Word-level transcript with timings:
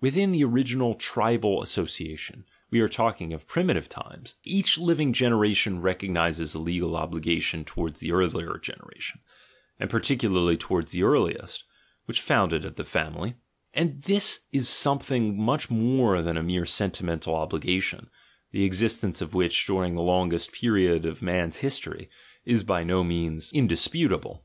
Within 0.00 0.32
the 0.32 0.40
origi 0.42 0.74
nal 0.74 0.94
tribal 0.94 1.62
association— 1.62 2.44
v/e 2.72 2.80
are 2.80 2.88
talking 2.88 3.32
of 3.32 3.46
primitive 3.46 3.88
times— 3.88 4.34
each 4.58 4.76
lft 4.76 5.14
aeration 5.24 5.80
recognises 5.80 6.52
a 6.52 6.58
legal 6.58 6.96
obligation 6.96 7.64
to 7.64 7.74
wards 7.76 8.00
the 8.00 8.10
earlier 8.10 8.58
generation, 8.58 9.20
and 9.78 9.88
particularly 9.88 10.56
towards 10.56 10.90
the 10.90 11.04
earliest, 11.04 11.62
which 12.06 12.20
founded 12.20 12.64
the 12.74 12.82
family 12.82 13.36
(and 13.72 14.02
this 14.02 14.40
is 14.50 14.68
something 14.68 15.40
much 15.40 15.70
more 15.70 16.22
than 16.22 16.36
a 16.36 16.42
mere 16.42 16.66
sentimental 16.66 17.36
obligation, 17.36 18.10
the 18.50 18.66
ex 18.66 18.78
istence 18.82 19.22
of 19.22 19.32
which, 19.32 19.64
during 19.64 19.94
the 19.94 20.02
longest 20.02 20.50
period 20.50 21.06
of 21.06 21.22
man's 21.22 21.58
his 21.58 21.78
tory, 21.78 22.10
is 22.44 22.64
by 22.64 22.82
no 22.82 23.04
means 23.04 23.52
indisputable). 23.52 24.36